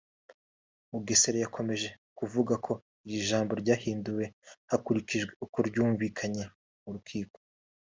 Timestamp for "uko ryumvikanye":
5.45-6.43